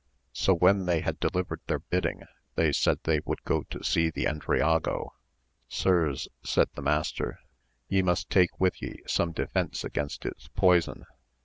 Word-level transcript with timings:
So 0.33 0.55
when 0.55 0.87
they 0.87 1.01
had 1.01 1.19
delivered 1.19 1.61
their 1.67 1.77
bidding 1.77 2.23
they 2.55 2.71
said 2.71 2.97
they 3.03 3.19
would 3.23 3.43
go 3.43 3.63
see 3.83 4.09
the 4.09 4.25
Endriago. 4.25 5.09
Sirs, 5.67 6.27
said 6.43 6.69
the 6.73 6.81
mas 6.81 7.11
ter, 7.11 7.37
ye 7.87 8.01
must 8.01 8.27
take 8.31 8.59
with 8.59 8.81
ye 8.81 9.03
some 9.05 9.31
defence 9.31 9.83
against 9.83 10.25
its 10.25 10.47
poison. 10.47 11.05